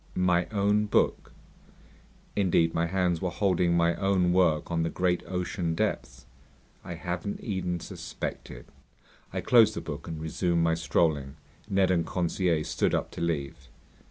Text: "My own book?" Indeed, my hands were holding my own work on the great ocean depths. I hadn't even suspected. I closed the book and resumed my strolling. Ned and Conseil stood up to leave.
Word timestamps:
"My 0.15 0.47
own 0.47 0.87
book?" 0.87 1.31
Indeed, 2.35 2.73
my 2.73 2.87
hands 2.87 3.21
were 3.21 3.29
holding 3.29 3.77
my 3.77 3.93
own 3.97 4.33
work 4.33 4.71
on 4.71 4.81
the 4.81 4.89
great 4.89 5.21
ocean 5.27 5.75
depths. 5.75 6.25
I 6.83 6.95
hadn't 6.95 7.39
even 7.41 7.79
suspected. 7.79 8.65
I 9.31 9.41
closed 9.41 9.75
the 9.75 9.79
book 9.79 10.07
and 10.07 10.19
resumed 10.19 10.63
my 10.63 10.73
strolling. 10.73 11.35
Ned 11.69 11.91
and 11.91 12.03
Conseil 12.03 12.63
stood 12.63 12.95
up 12.95 13.11
to 13.11 13.21
leave. 13.21 13.67